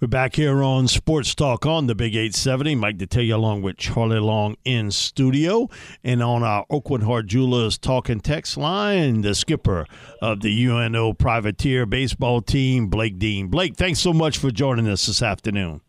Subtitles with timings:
[0.00, 2.74] We're back here on Sports Talk on the Big 870.
[2.76, 5.68] Mike Detillier along with Charlie Long in studio.
[6.02, 9.84] And on our Oakwood Heart Jewelers talking text line, the skipper
[10.22, 13.48] of the UNO Privateer baseball team, Blake Dean.
[13.48, 15.82] Blake, thanks so much for joining us this afternoon.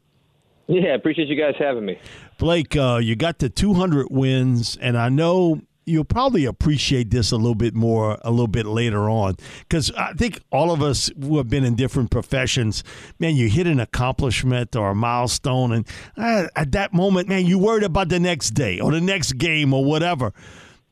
[0.67, 1.97] Yeah, appreciate you guys having me.
[2.37, 7.37] Blake, uh, you got the 200 wins, and I know you'll probably appreciate this a
[7.37, 11.37] little bit more a little bit later on because I think all of us who
[11.37, 12.83] have been in different professions,
[13.19, 17.57] man, you hit an accomplishment or a milestone, and uh, at that moment, man, you
[17.57, 20.33] worried about the next day or the next game or whatever.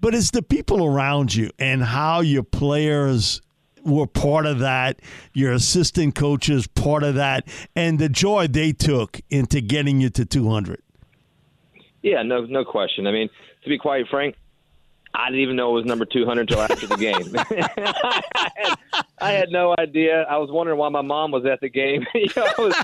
[0.01, 3.41] But it's the people around you and how your players
[3.83, 5.01] were part of that,
[5.33, 10.25] your assistant coaches part of that, and the joy they took into getting you to
[10.25, 10.81] 200.
[12.01, 13.07] Yeah, no, no question.
[13.07, 13.29] I mean,
[13.63, 14.35] to be quite frank,
[15.13, 17.35] I didn't even know it was number 200 until after the game.
[17.35, 17.43] I,
[18.55, 18.75] had,
[19.19, 20.23] I, had, no idea.
[20.23, 22.05] I was wondering why my mom was at the game.
[22.13, 22.75] you know, was,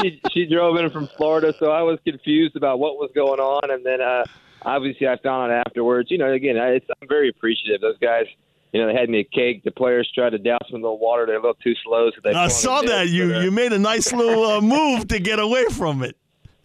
[0.00, 3.70] she she drove in from Florida, so I was confused about what was going on.
[3.70, 4.24] And then uh,
[4.62, 6.10] obviously I found out afterwards.
[6.10, 7.80] You know, again, I, it's, I'm very appreciative.
[7.80, 8.26] Those guys.
[8.72, 9.62] You know, they had me a cake.
[9.64, 11.22] The players tried to douse me in a little water.
[11.24, 12.32] A little too slow, so they.
[12.32, 13.08] I saw that.
[13.08, 16.16] You you made a nice little uh, move to get away from it.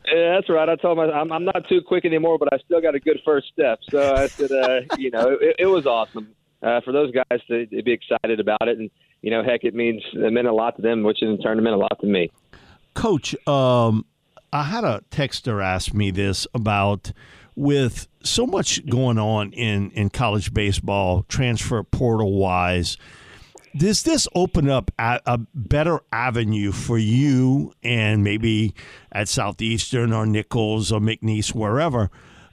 [0.05, 0.67] Yeah, that's right.
[0.67, 3.19] I told myself I'm, I'm not too quick anymore, but I still got a good
[3.23, 3.79] first step.
[3.89, 7.65] So I said, uh, you know, it, it was awesome uh, for those guys to,
[7.67, 8.89] to be excited about it, and
[9.21, 11.75] you know, heck, it means it meant a lot to them, which in turn meant
[11.75, 12.31] a lot to me.
[12.93, 14.05] Coach, um,
[14.51, 17.11] I had a texter ask me this about
[17.55, 22.97] with so much going on in in college baseball, transfer portal wise
[23.75, 28.73] does this open up a, a, better avenue for you and maybe
[29.11, 32.09] at Southeastern or Nicholls or McNeese, wherever,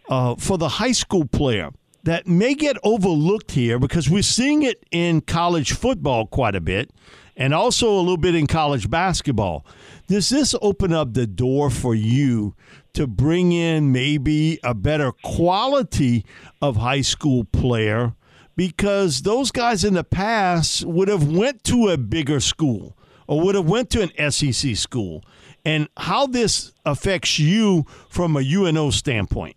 [0.09, 1.71] uh, for the high school player
[2.05, 6.91] that may get overlooked here because we're seeing it in college football quite a bit
[7.37, 9.65] and also a little bit in college basketball.
[10.07, 12.55] Does this open up the door for you
[12.95, 16.25] to bring in maybe a better quality
[16.61, 18.15] of high school player
[18.59, 22.97] because those guys in the past would have went to a bigger school
[23.29, 25.23] or would have went to an SEC school
[25.65, 29.55] and how this affects you from a UNO standpoint.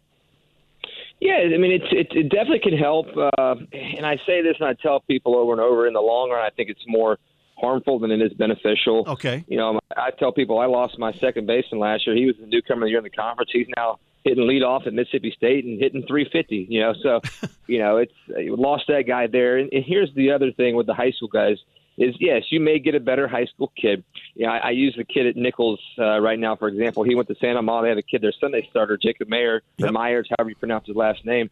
[1.19, 3.07] Yeah, I mean, it's, it, it definitely can help.
[3.17, 6.29] Uh, and I say this and I tell people over and over in the long
[6.29, 7.17] run, I think it's more
[7.57, 9.05] harmful than it is beneficial.
[9.07, 9.43] Okay.
[9.47, 12.15] You know, I tell people I lost my second baseman last year.
[12.15, 13.49] He was the newcomer of the year in the conference.
[13.51, 16.67] He's now hitting lead off at Mississippi State and hitting 350.
[16.69, 17.21] You know, so
[17.67, 19.57] you know it's you lost that guy there.
[19.57, 21.57] And, and here's the other thing with the high school guys
[21.97, 24.03] is yes, you may get a better high school kid.
[24.35, 27.03] You know, I, I use the kid at Nicholls uh, right now, for example.
[27.03, 27.85] He went to Santa Monica.
[27.85, 29.89] They had a kid, their Sunday starter, Jacob Mayer, yep.
[29.89, 31.49] or Myers, however you pronounce his last name.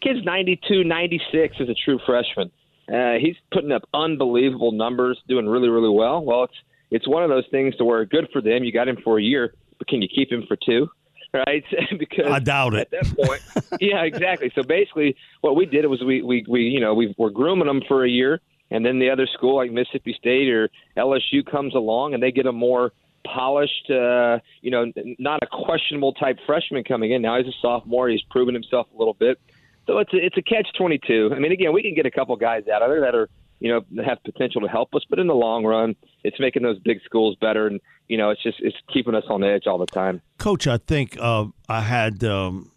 [0.00, 2.50] Kid's 92, 96 as a true freshman.
[2.92, 6.22] Uh, he's putting up unbelievable numbers, doing really, really well.
[6.24, 6.54] Well, it's
[6.90, 8.64] it's one of those things to where good for them.
[8.64, 10.90] You got him for a year, but can you keep him for two?
[11.32, 11.64] Right?
[11.98, 12.92] because I doubt it.
[12.92, 13.42] At that point,
[13.80, 14.52] yeah, exactly.
[14.54, 17.82] So basically, what we did was we we we you know we were grooming them
[17.86, 22.14] for a year, and then the other school like Mississippi State or LSU comes along
[22.14, 22.92] and they get a more
[23.24, 27.22] polished, uh, you know, not a questionable type freshman coming in.
[27.22, 29.38] Now he's a sophomore; he's proven himself a little bit.
[29.86, 31.30] So it's a, it's a catch twenty two.
[31.34, 33.28] I mean, again, we can get a couple guys out of there that are
[33.62, 36.80] you know have potential to help us, but in the long run, it's making those
[36.80, 39.86] big schools better, and you know it's just it's keeping us on edge all the
[39.86, 40.20] time.
[40.38, 42.22] Coach, I think uh, I had.
[42.24, 42.68] Um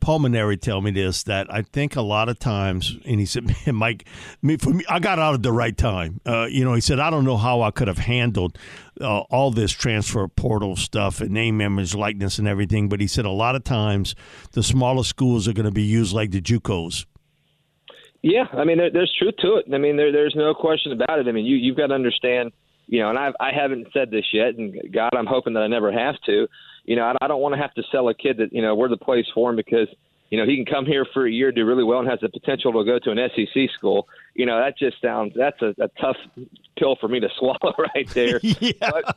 [0.00, 3.44] Paul Mainieri tell me this that I think a lot of times, and he said,
[3.66, 4.08] "Man, Mike,
[4.40, 6.98] me for me, I got out at the right time." Uh, you know, he said,
[6.98, 8.56] "I don't know how I could have handled
[9.00, 13.26] uh, all this transfer portal stuff and name, image, likeness, and everything." But he said
[13.26, 14.14] a lot of times
[14.52, 17.04] the smaller schools are going to be used like the JUCOs.
[18.22, 19.66] Yeah, I mean, there, there's truth to it.
[19.72, 21.28] I mean, there, there's no question about it.
[21.28, 22.52] I mean, you you've got to understand,
[22.86, 25.68] you know, and I've, I haven't said this yet, and God, I'm hoping that I
[25.68, 26.48] never have to.
[26.84, 28.74] You know, I, I don't want to have to sell a kid that you know
[28.74, 29.86] we're the place for him because
[30.30, 32.28] you know he can come here for a year, do really well, and has the
[32.28, 34.08] potential to go to an SEC school.
[34.34, 36.16] You know, that just sounds that's a, a tough
[36.76, 38.40] pill for me to swallow right there.
[38.42, 38.72] yeah.
[38.80, 39.16] But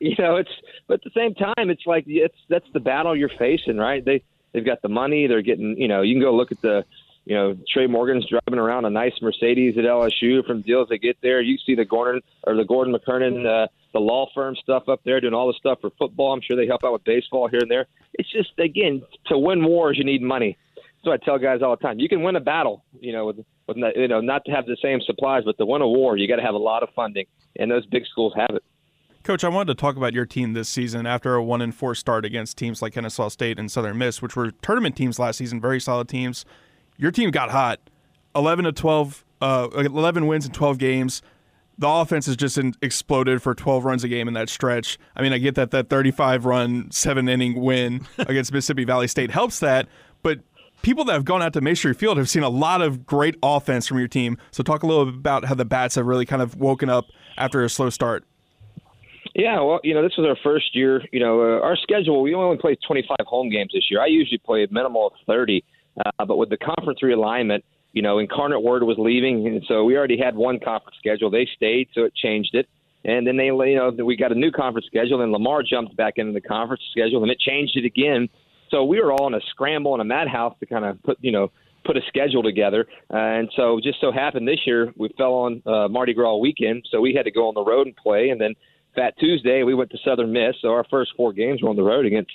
[0.00, 0.52] you know, it's
[0.86, 4.02] but at the same time, it's like it's that's the battle you're facing, right?
[4.02, 4.22] They
[4.54, 6.86] they've got the money, they're getting you know, you can go look at the
[7.28, 11.18] you know, Trey Morgan's driving around a nice Mercedes at LSU from deals they get
[11.20, 11.42] there.
[11.42, 15.20] You see the Gordon or the Gordon McKernan uh, the law firm stuff up there,
[15.20, 16.32] doing all the stuff for football.
[16.32, 17.86] I'm sure they help out with baseball here and there.
[18.14, 20.56] It's just again to win wars, you need money.
[21.04, 23.36] So I tell guys all the time, you can win a battle, you know, with,
[23.66, 26.16] with not, you know not to have the same supplies, but to win a war,
[26.16, 27.26] you got to have a lot of funding,
[27.56, 28.64] and those big schools have it.
[29.22, 31.94] Coach, I wanted to talk about your team this season after a one and four
[31.94, 35.60] start against teams like Kennesaw State and Southern Miss, which were tournament teams last season,
[35.60, 36.46] very solid teams.
[36.98, 37.80] Your team got hot,
[38.34, 41.22] eleven to twelve, uh, eleven wins in twelve games.
[41.78, 44.98] The offense has just exploded for 12 runs a game in that stretch.
[45.14, 49.30] I mean, I get that that 35 run, seven inning win against Mississippi Valley State
[49.30, 49.86] helps that,
[50.24, 50.40] but
[50.82, 53.86] people that have gone out to Maestri Field have seen a lot of great offense
[53.86, 54.38] from your team.
[54.50, 57.06] So, talk a little bit about how the bats have really kind of woken up
[57.36, 58.24] after a slow start.
[59.34, 61.02] Yeah, well, you know, this was our first year.
[61.12, 64.00] You know, uh, our schedule, we only played 25 home games this year.
[64.00, 65.62] I usually play a minimal of 30,
[66.04, 67.62] uh, but with the conference realignment,
[67.92, 71.30] you know, Incarnate Word was leaving, and so we already had one conference schedule.
[71.30, 72.68] They stayed, so it changed it.
[73.04, 76.14] And then they, you know, we got a new conference schedule, and Lamar jumped back
[76.16, 78.28] into the conference schedule, and it changed it again.
[78.70, 81.32] So we were all in a scramble and a madhouse to kind of put, you
[81.32, 81.50] know,
[81.84, 82.86] put a schedule together.
[83.10, 86.86] Uh, and so just so happened this year we fell on uh, Mardi Gras weekend,
[86.90, 88.28] so we had to go on the road and play.
[88.28, 88.54] And then
[88.94, 91.82] Fat Tuesday we went to Southern Miss, so our first four games were on the
[91.82, 92.32] road against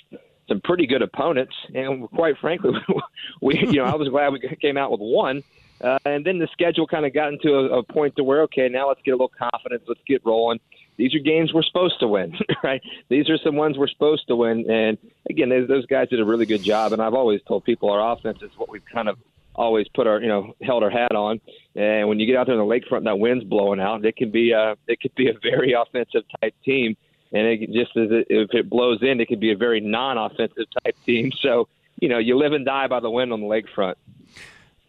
[0.48, 1.54] some pretty good opponents.
[1.74, 2.72] And quite frankly,
[3.42, 5.42] we, you know, I was glad we came out with one.
[5.80, 8.68] Uh, and then the schedule kind of got into a, a point to where okay,
[8.68, 10.60] now let's get a little confidence, let's get rolling
[10.96, 12.80] these are games we're supposed to win, right?
[13.08, 14.70] These are some ones we're supposed to win.
[14.70, 14.98] And
[15.28, 16.92] again, those guys did a really good job.
[16.92, 19.18] And I've always told people our offense is what we've kind of
[19.54, 21.40] always put our, you know, held our hat on.
[21.74, 24.04] And when you get out there on the lakefront, that wind's blowing out.
[24.04, 26.96] It can be, a, it could be a very offensive type team.
[27.34, 30.66] And it just as it, if it blows in, it could be a very non-offensive
[30.84, 31.32] type team.
[31.40, 31.68] So,
[32.00, 33.96] you know, you live and die by the wind on the lakefront.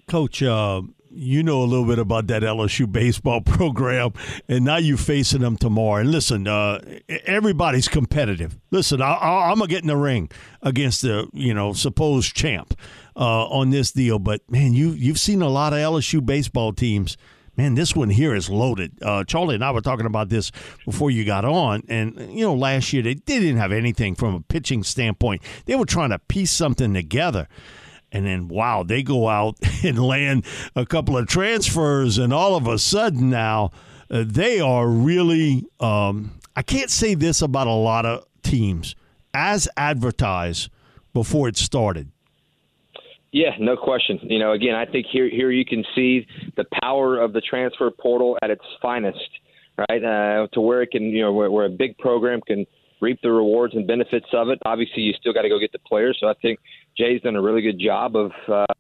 [0.08, 0.82] Coach, uh,
[1.16, 4.14] you know a little bit about that LSU baseball program,
[4.48, 6.02] and now you're facing them tomorrow.
[6.02, 6.80] And listen, uh,
[7.26, 8.60] everybody's competitive.
[8.72, 10.30] Listen, I, am gonna get in the ring
[10.62, 12.78] against the you know supposed champ
[13.16, 17.18] uh, on this deal, but man, you you've seen a lot of LSU baseball teams.
[17.58, 18.92] Man, this one here is loaded.
[19.02, 20.52] Uh, Charlie and I were talking about this
[20.86, 24.36] before you got on, and you know, last year they, they didn't have anything from
[24.36, 25.42] a pitching standpoint.
[25.66, 27.48] They were trying to piece something together
[28.12, 32.66] and then wow, they go out and land a couple of transfers, and all of
[32.68, 33.72] a sudden now
[34.10, 35.66] uh, they are really.
[35.80, 38.96] Um, I can't say this about a lot of teams
[39.34, 40.70] as advertised
[41.14, 42.12] before it started.
[43.36, 44.18] Yeah, no question.
[44.24, 47.92] You know, again, I think here here you can see the power of the transfer
[47.92, 49.30] portal at its finest,
[49.78, 50.02] right?
[50.02, 52.66] Uh, to where it can, you know, where, where a big program can
[53.02, 54.60] reap the rewards and benefits of it.
[54.64, 56.16] Obviously, you still got to go get the players.
[56.22, 56.60] So I think
[56.98, 58.32] Jay's done a really good job of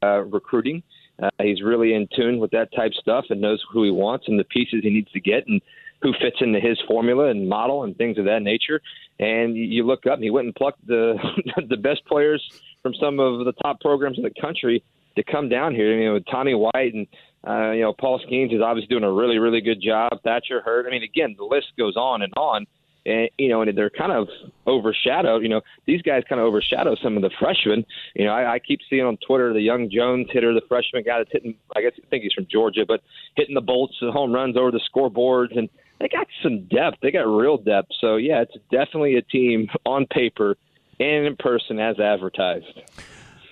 [0.01, 0.83] uh, recruiting.
[1.21, 4.39] Uh, he's really in tune with that type stuff and knows who he wants and
[4.39, 5.61] the pieces he needs to get and
[6.01, 8.79] who fits into his formula and model and things of that nature.
[9.19, 11.15] And you look up, and he went and plucked the
[11.69, 12.41] the best players
[12.85, 14.83] from some of the top programs in the country
[15.15, 15.99] to come down here.
[15.99, 17.07] You know, Tommy White and
[17.47, 20.11] uh, you know Paul Skenes is obviously doing a really really good job.
[20.23, 20.85] Thatcher Hurd.
[20.85, 22.67] I mean, again, the list goes on and on
[23.07, 24.27] and you know, and they're kind of
[24.67, 25.41] overshadowed.
[25.41, 27.85] You know, these guys kind of overshadow some of the freshmen.
[28.13, 31.17] You know, I, I keep seeing on Twitter the young Jones hitter, the freshman guy
[31.17, 31.55] that's hitting.
[31.75, 33.01] I guess I think he's from Georgia, but
[33.35, 36.97] hitting the bolts, the home runs over the scoreboards, and they got some depth.
[37.01, 37.89] They got real depth.
[37.99, 40.55] So yeah, it's definitely a team on paper
[40.99, 42.81] in person as advertised.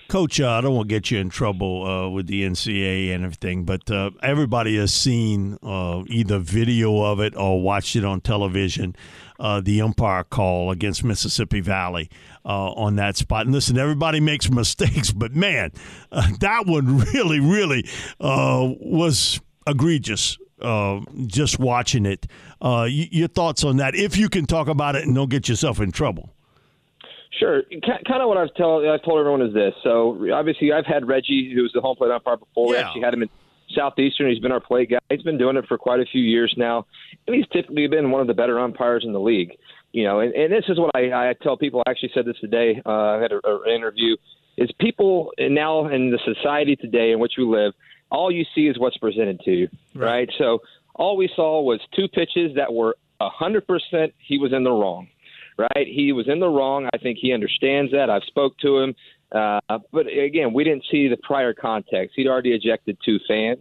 [0.08, 3.24] Coach, uh, I don't want to get you in trouble uh, with the NCAA and
[3.24, 8.20] everything, but uh, everybody has seen uh, either video of it or watched it on
[8.20, 8.94] television.
[9.40, 12.10] Uh, the umpire call against Mississippi Valley
[12.44, 13.46] uh, on that spot.
[13.46, 15.72] And listen, everybody makes mistakes, but man,
[16.12, 17.88] that one really, really
[18.20, 20.38] was egregious.
[21.26, 22.26] just watching it,
[22.62, 23.94] your thoughts on that?
[23.94, 26.33] If you can talk about it and don't get yourself in trouble.
[27.38, 27.62] Sure.
[27.84, 29.74] Kind of what I've told I've told everyone is this.
[29.82, 32.72] So obviously, I've had Reggie, who was the home plate umpire before.
[32.74, 32.80] Yeah.
[32.80, 33.30] We actually had him in
[33.74, 34.28] Southeastern.
[34.28, 34.98] He's been our play guy.
[35.10, 36.86] He's been doing it for quite a few years now,
[37.26, 39.52] and he's typically been one of the better umpires in the league.
[39.92, 41.82] You know, and, and this is what I, I tell people.
[41.86, 42.80] I actually said this today.
[42.84, 43.40] Uh, I had an
[43.74, 44.16] interview.
[44.56, 47.72] Is people now in the society today in which we live,
[48.10, 50.06] all you see is what's presented to you, right?
[50.06, 50.30] right?
[50.38, 50.60] So
[50.94, 54.70] all we saw was two pitches that were a hundred percent he was in the
[54.70, 55.08] wrong
[55.56, 55.86] right?
[55.86, 56.88] He was in the wrong.
[56.92, 58.10] I think he understands that.
[58.10, 58.94] I've spoke to him.
[59.32, 62.14] Uh, but again, we didn't see the prior context.
[62.16, 63.58] He'd already ejected two fans,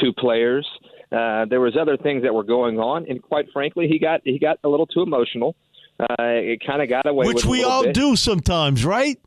[0.00, 0.66] two players.
[1.12, 4.38] Uh, there was other things that were going on, and quite frankly, he got he
[4.38, 5.56] got a little too emotional.
[5.98, 7.94] Uh, it kind of got away, which we all bit.
[7.94, 9.18] do sometimes, right?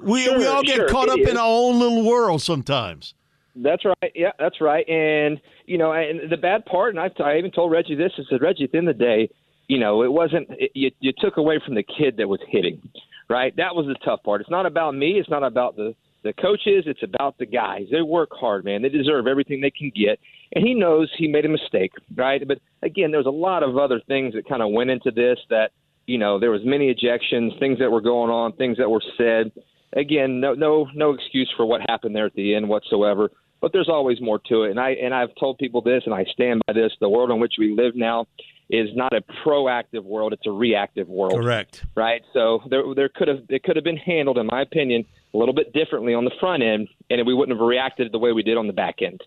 [0.00, 1.28] We sure, we all get sure, caught up is.
[1.28, 3.14] in our own little world sometimes.
[3.56, 4.12] That's right.
[4.14, 4.88] Yeah, that's right.
[4.88, 8.12] And you know, and the bad part, and I, I even told Reggie this.
[8.16, 9.30] I said, Reggie, at the end of the day,
[9.68, 12.80] you know, it wasn't it, you, you took away from the kid that was hitting,
[13.28, 13.54] right?
[13.56, 14.40] That was the tough part.
[14.40, 15.12] It's not about me.
[15.12, 16.84] It's not about the the coaches.
[16.86, 17.82] It's about the guys.
[17.90, 18.82] They work hard, man.
[18.82, 20.18] They deserve everything they can get.
[20.54, 22.46] And he knows he made a mistake, right?
[22.46, 25.38] But again, there's a lot of other things that kind of went into this.
[25.50, 25.70] That
[26.06, 29.52] you know, there was many ejections, things that were going on, things that were said.
[29.96, 33.30] Again, no no no excuse for what happened there at the end whatsoever
[33.60, 34.72] but there's always more to it.
[34.72, 37.40] And I and I've told people this, and I stand by this: the world in
[37.40, 38.26] which we live now
[38.70, 41.34] is not a proactive world; it's a reactive world.
[41.34, 41.84] Correct.
[41.94, 42.22] Right.
[42.32, 45.54] So there there could have it could have been handled, in my opinion, a little
[45.54, 48.56] bit differently on the front end, and we wouldn't have reacted the way we did
[48.56, 49.20] on the back end.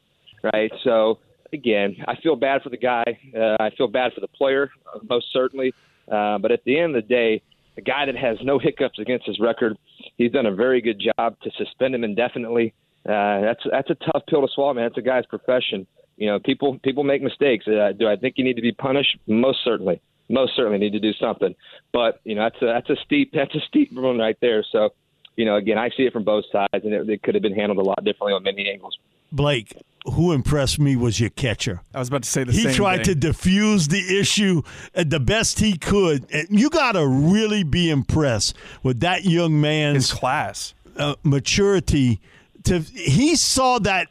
[0.43, 0.71] Right.
[0.83, 1.19] So
[1.53, 3.03] again, I feel bad for the guy.
[3.35, 4.69] Uh, I feel bad for the player,
[5.09, 5.73] most certainly.
[6.11, 7.41] Uh, but at the end of the day,
[7.77, 9.77] a guy that has no hiccups against his record,
[10.17, 12.73] he's done a very good job to suspend him indefinitely
[13.07, 14.85] uh, that's that's a tough pill to swallow, man.
[14.85, 15.87] It's a guy's profession.
[16.17, 17.67] You know, people people make mistakes.
[17.67, 19.17] Uh, do I think you need to be punished?
[19.27, 21.55] Most certainly, most certainly need to do something.
[21.93, 24.65] But you know, that's a that's a steep that's a steep one right there.
[24.71, 24.89] So,
[25.35, 27.55] you know, again, I see it from both sides, and it, it could have been
[27.55, 28.97] handled a lot differently on many angles.
[29.31, 29.75] Blake,
[30.13, 31.81] who impressed me was your catcher.
[31.93, 32.71] I was about to say the he same.
[32.71, 33.05] He tried thing.
[33.05, 36.31] to diffuse the issue the best he could.
[36.31, 42.21] And you got to really be impressed with that young man's His class, uh, maturity
[42.63, 44.07] to he saw that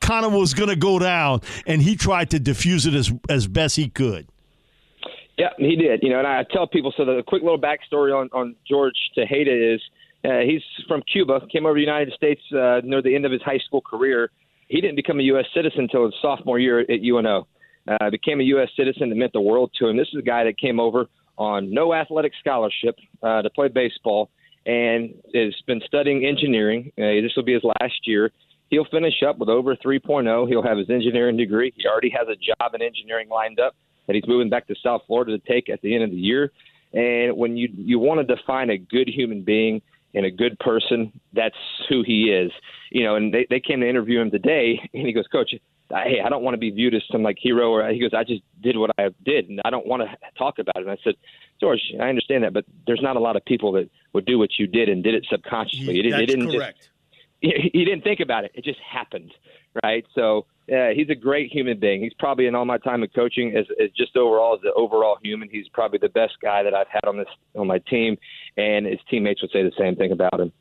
[0.00, 3.46] kind of was going to go down, and he tried to diffuse it as as
[3.46, 4.28] best he could.
[5.38, 6.02] Yeah, he did.
[6.02, 7.04] You know, and I tell people so.
[7.04, 9.80] The quick little backstory on on George Tejeda is
[10.24, 13.32] uh, he's from Cuba, came over to the United States uh, near the end of
[13.32, 14.30] his high school career.
[14.68, 15.46] He didn't become a U.S.
[15.54, 17.46] citizen until his sophomore year at UNO.
[17.88, 18.68] Uh, became a U.S.
[18.76, 19.96] citizen that meant the world to him.
[19.96, 21.06] This is a guy that came over
[21.38, 24.30] on no athletic scholarship uh, to play baseball
[24.66, 26.92] and has been studying engineering.
[26.98, 28.30] Uh, this will be his last year.
[28.70, 30.48] He'll finish up with over 3.0.
[30.48, 31.72] He'll have his engineering degree.
[31.76, 33.74] He already has a job in engineering lined up
[34.06, 36.52] that he's moving back to South Florida to take at the end of the year.
[36.92, 39.82] And when you you want to define a good human being
[40.14, 41.54] and a good person, that's
[41.88, 42.50] who he is.
[42.90, 45.54] You know, and they, they came to interview him today, and he goes, Coach,
[45.90, 48.24] hey, I don't want to be viewed as some like hero, or he goes, I
[48.24, 50.08] just did what I did, and I don't want to
[50.38, 50.82] talk about it.
[50.82, 51.14] And I said,
[51.60, 54.50] George, I understand that, but there's not a lot of people that would do what
[54.58, 56.00] you did and did it subconsciously.
[56.00, 56.78] It, that's it didn't correct.
[56.78, 56.90] Just,
[57.40, 58.52] he, didn't think about it.
[58.54, 59.32] It just happened,
[59.82, 60.04] right?
[60.14, 62.02] So uh, he's a great human being.
[62.02, 65.16] He's probably in all my time of coaching as, as just overall as the overall
[65.22, 65.48] human.
[65.50, 68.16] He's probably the best guy that I've had on this on my team,
[68.56, 70.52] and his teammates would say the same thing about him.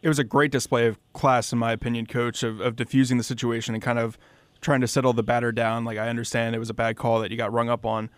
[0.00, 3.24] It was a great display of class, in my opinion, coach, of, of diffusing the
[3.24, 4.18] situation and kind of
[4.60, 5.84] trying to settle the batter down.
[5.84, 8.10] Like I understand it was a bad call that you got rung up on,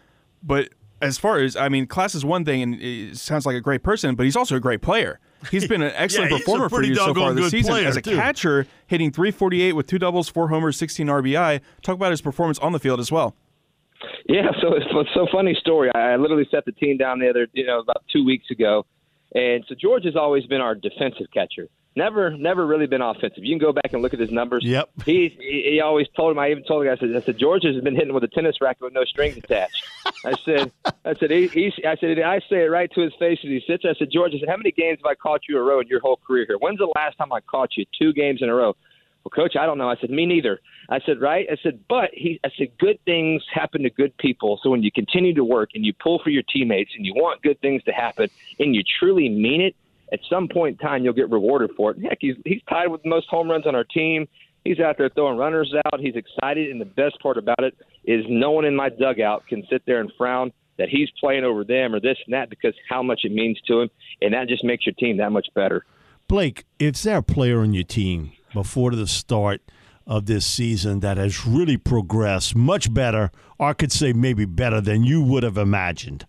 [0.42, 0.71] but
[1.02, 3.83] as far as I mean, class is one thing, and it sounds like a great
[3.83, 5.21] person, but he's also a great player.
[5.50, 7.84] He's been an excellent yeah, performer for you so far this season.
[7.84, 8.16] As a too.
[8.16, 11.60] catcher, hitting 348 with two doubles, four homers, 16 RBI.
[11.82, 13.34] Talk about his performance on the field as well.
[14.26, 15.90] Yeah, so it's, it's so funny story.
[15.94, 18.86] I literally set the team down the other, you know, about two weeks ago,
[19.34, 21.68] and so George has always been our defensive catcher.
[21.96, 23.44] Never, never really been offensive.
[23.44, 24.64] You can go back and look at his numbers.
[24.64, 24.90] Yep.
[25.06, 26.40] He he, he always told him.
[26.40, 26.92] I even told the guy.
[26.92, 29.36] I said, I said George has been hitting with a tennis racket with no strings
[29.36, 29.86] attached.
[30.24, 30.72] I said,
[31.04, 33.62] I said, he, he, I said, I say it right to his face as he
[33.64, 33.84] sits.
[33.84, 35.80] I said, George, I said, how many games have I caught you in a row
[35.80, 36.58] in your whole career here?
[36.58, 38.74] When's the last time I caught you two games in a row?
[39.22, 39.88] Well, coach, I don't know.
[39.88, 40.60] I said, me neither.
[40.90, 41.46] I said, right?
[41.50, 44.58] I said, but he, I said, good things happen to good people.
[44.62, 47.40] So when you continue to work and you pull for your teammates and you want
[47.40, 49.76] good things to happen and you truly mean it,
[50.12, 51.99] at some point in time you'll get rewarded for it.
[52.02, 54.28] Heck, he's he's tied with the most home runs on our team.
[54.64, 56.00] He's out there throwing runners out.
[56.00, 59.62] He's excited, and the best part about it is no one in my dugout can
[59.70, 63.02] sit there and frown that he's playing over them or this and that because how
[63.02, 63.90] much it means to him,
[64.23, 65.84] and that just makes your team that much better.
[66.28, 69.61] Blake, is there a player on your team before the start
[70.06, 74.80] of this season that has really progressed much better, or I could say maybe better
[74.80, 76.26] than you would have imagined?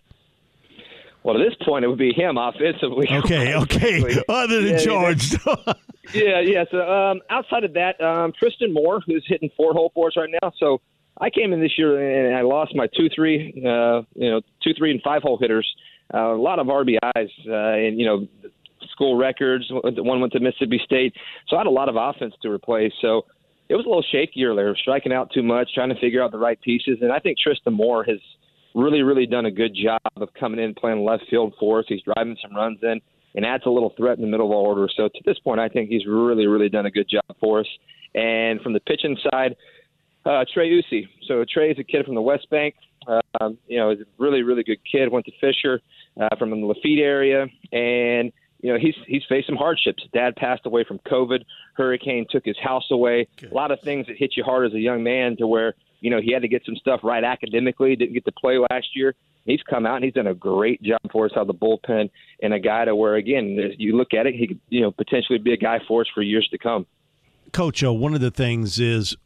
[1.26, 3.08] Well, at this point, it would be him offensively.
[3.16, 4.22] Okay, okay.
[4.28, 5.32] Other than Yeah, George.
[6.14, 6.64] yeah, yeah.
[6.70, 10.30] So um, outside of that, um, Tristan Moore, who's hitting four hole for us right
[10.40, 10.52] now.
[10.58, 10.80] So
[11.20, 14.72] I came in this year and I lost my two, three, uh, you know, two,
[14.78, 15.66] three, and five hole hitters.
[16.14, 17.00] Uh, a lot of RBIs,
[17.48, 18.28] uh, and you know,
[18.92, 19.64] school records.
[19.70, 21.14] One went to Mississippi State,
[21.48, 22.92] so I had a lot of offense to replace.
[23.00, 23.24] So
[23.68, 26.38] it was a little shaky earlier, striking out too much, trying to figure out the
[26.38, 26.98] right pieces.
[27.00, 28.20] And I think Tristan Moore has
[28.76, 31.86] really, really done a good job of coming in playing left field for us.
[31.88, 33.00] He's driving some runs in
[33.34, 34.88] and adds a little threat in the middle of our order.
[34.94, 37.66] So to this point, I think he's really, really done a good job for us.
[38.14, 39.56] And from the pitching side,
[40.24, 41.08] uh, Trey Usi.
[41.26, 42.74] So Trey is a kid from the West Bank.
[43.40, 45.10] Um, you know, he's a really, really good kid.
[45.10, 45.80] Went to Fisher
[46.20, 50.02] uh, from the Lafitte area, and you know he's he's faced some hardships.
[50.12, 51.44] Dad passed away from COVID.
[51.74, 53.28] Hurricane took his house away.
[53.48, 55.74] A lot of things that hit you hard as a young man, to where
[56.06, 57.96] you know, he had to get some stuff right academically.
[57.96, 59.16] Didn't get to play last year.
[59.44, 62.10] He's come out and he's done a great job for us out of the bullpen,
[62.40, 65.40] and a guy to where again, you look at it, he could you know potentially
[65.40, 66.86] be a guy for us for years to come.
[67.50, 69.16] Coach, uh, one of the things is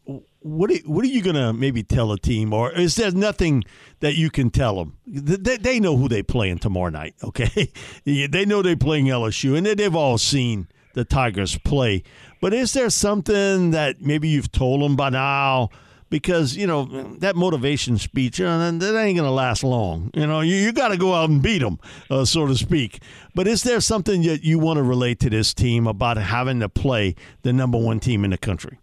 [0.40, 3.62] what are, what are you going to maybe tell a team, or is there nothing
[4.00, 4.96] that you can tell them?
[5.06, 7.70] They, they know who they're playing tomorrow night, okay?
[8.06, 12.04] they know they're playing LSU, and they've all seen the Tigers play.
[12.40, 15.68] But is there something that maybe you've told them by now?
[16.10, 16.84] Because you know
[17.18, 20.10] that motivation speech, you know, that ain't gonna last long.
[20.12, 21.78] You know, you, you got to go out and beat them,
[22.10, 23.00] uh, so to speak.
[23.34, 26.68] But is there something that you want to relate to this team about having to
[26.68, 28.78] play the number one team in the country?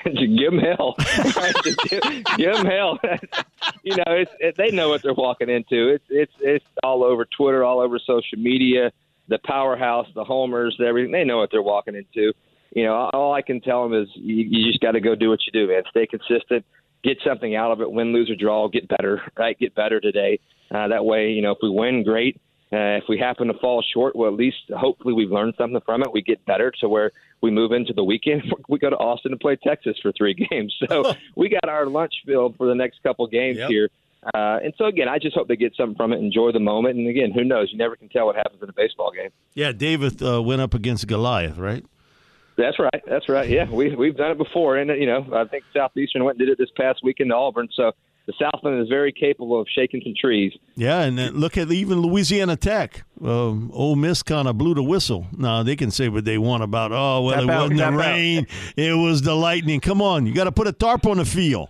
[0.04, 0.94] give them hell.
[1.64, 2.02] give,
[2.36, 2.98] give them hell.
[3.82, 5.88] you know, it's it, they know what they're walking into.
[5.88, 8.92] It's it's it's all over Twitter, all over social media.
[9.28, 11.12] The powerhouse, the homers, everything.
[11.12, 12.32] They know what they're walking into.
[12.74, 15.30] You know, all I can tell them is you, you just got to go do
[15.30, 15.82] what you do, man.
[15.90, 16.64] Stay consistent,
[17.02, 17.90] get something out of it.
[17.90, 19.22] Win, lose or draw, get better.
[19.38, 20.40] Right, get better today.
[20.70, 22.40] Uh, that way, you know, if we win, great.
[22.70, 26.02] Uh, if we happen to fall short, well, at least hopefully we've learned something from
[26.02, 26.12] it.
[26.12, 28.42] We get better to where we move into the weekend.
[28.68, 30.76] We go to Austin to play Texas for three games.
[30.86, 33.70] So we got our lunch filled for the next couple games yep.
[33.70, 33.88] here.
[34.34, 36.98] Uh, and so again, I just hope they get something from it, enjoy the moment.
[36.98, 37.70] And again, who knows?
[37.72, 39.30] You never can tell what happens in a baseball game.
[39.54, 41.84] Yeah, David uh, went up against Goliath, right?
[42.58, 43.02] That's right.
[43.06, 43.48] That's right.
[43.48, 46.52] Yeah, we we've done it before, and you know, I think Southeastern went and did
[46.52, 47.68] it this past weekend to Auburn.
[47.72, 47.92] So
[48.26, 50.52] the Southland is very capable of shaking some trees.
[50.74, 53.04] Yeah, and look at even Louisiana Tech.
[53.24, 55.28] Um, Ole Miss kind of blew the whistle.
[55.36, 56.90] Now they can say what they want about.
[56.92, 58.74] Oh well, tap it wasn't the rain; out.
[58.76, 59.78] it was the lightning.
[59.78, 61.68] Come on, you got to put a tarp on the field.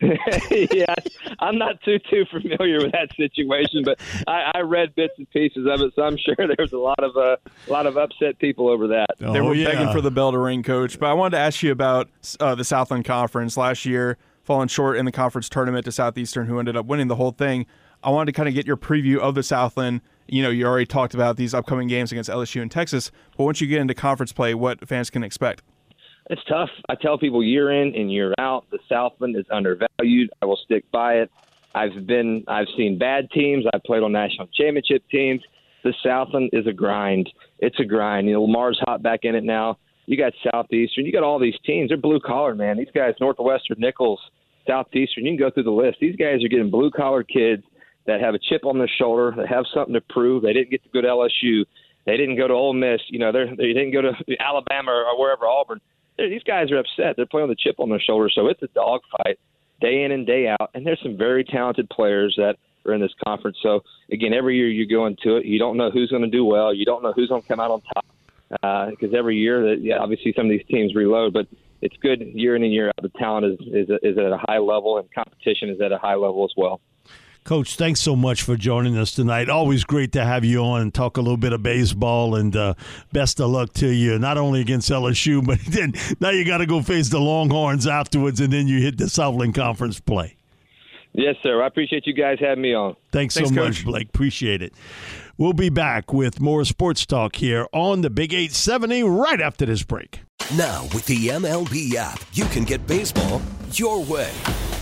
[0.70, 0.94] yeah,
[1.40, 5.66] I'm not too too familiar with that situation, but I, I read bits and pieces
[5.68, 7.36] of it, so I'm sure there's a lot of uh,
[7.66, 9.08] a lot of upset people over that.
[9.20, 9.72] Oh, they were yeah.
[9.72, 10.98] begging for the bell to ring, coach.
[10.98, 14.96] But I wanted to ask you about uh, the Southland Conference last year falling short
[14.96, 17.66] in the conference tournament to Southeastern, who ended up winning the whole thing.
[18.02, 20.00] I wanted to kind of get your preview of the Southland.
[20.26, 23.60] You know, you already talked about these upcoming games against LSU and Texas, but once
[23.60, 25.62] you get into conference play, what fans can expect?
[26.30, 26.68] It's tough.
[26.88, 30.30] I tell people year in and year out, the Southland is undervalued.
[30.42, 31.30] I will stick by it.
[31.74, 33.64] I've been, I've seen bad teams.
[33.72, 35.40] I played on national championship teams.
[35.84, 37.30] The Southland is a grind.
[37.60, 38.26] It's a grind.
[38.26, 39.78] You know, Lamar's hot back in it now.
[40.06, 41.06] You got Southeastern.
[41.06, 41.88] You got all these teams.
[41.88, 42.76] They're blue collar, man.
[42.78, 44.20] These guys, Northwestern, Nicholls,
[44.66, 45.24] Southeastern.
[45.24, 45.98] You can go through the list.
[46.00, 47.62] These guys are getting blue collar kids
[48.06, 50.42] that have a chip on their shoulder, that have something to prove.
[50.42, 51.64] They didn't get to go to LSU.
[52.06, 53.00] They didn't go to Ole Miss.
[53.08, 55.80] You know, they're, they didn't go to Alabama or, or wherever Auburn.
[56.18, 57.16] These guys are upset.
[57.16, 59.38] They're playing with a chip on their shoulder, so it's a dogfight
[59.80, 60.70] day in and day out.
[60.74, 63.58] And there's some very talented players that are in this conference.
[63.62, 66.44] So again, every year you go into it, you don't know who's going to do
[66.44, 66.74] well.
[66.74, 68.04] You don't know who's going to come out on top
[68.90, 71.46] because uh, every year that yeah, obviously some of these teams reload, but
[71.80, 73.02] it's good year in and year out.
[73.02, 76.14] The talent is, is is at a high level, and competition is at a high
[76.14, 76.80] level as well.
[77.48, 79.48] Coach, thanks so much for joining us tonight.
[79.48, 82.34] Always great to have you on and talk a little bit of baseball.
[82.34, 82.74] And uh,
[83.10, 86.66] best of luck to you, not only against LSU, but then now you got to
[86.66, 90.36] go face the Longhorns afterwards, and then you hit the Southland Conference play.
[91.14, 91.62] Yes, sir.
[91.62, 92.96] I appreciate you guys having me on.
[93.12, 93.66] Thanks, Thanks so Coach.
[93.78, 94.08] much, Blake.
[94.10, 94.74] Appreciate it.
[95.38, 99.82] We'll be back with more sports talk here on the Big 870 right after this
[99.84, 100.20] break.
[100.54, 103.40] Now, with the MLB app, you can get baseball
[103.72, 104.32] your way.